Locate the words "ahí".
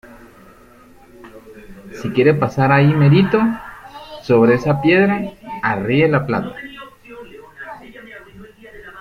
2.71-2.87